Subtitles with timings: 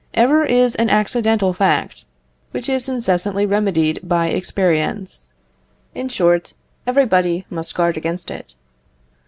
[0.15, 2.05] Error is an accidental fact,
[2.49, 5.29] which is incessantly remedied by experience.
[5.93, 6.55] In short,
[6.87, 8.55] everybody must guard against it.